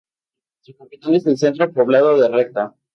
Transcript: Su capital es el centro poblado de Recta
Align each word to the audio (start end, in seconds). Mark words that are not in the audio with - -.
Su 0.61 0.73
capital 0.75 1.13
es 1.13 1.27
el 1.27 1.37
centro 1.37 1.71
poblado 1.71 2.17
de 2.19 2.27
Recta 2.27 2.73